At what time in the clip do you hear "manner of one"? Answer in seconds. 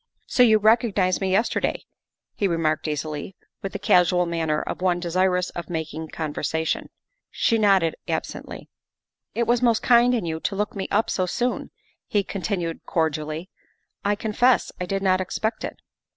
4.25-4.99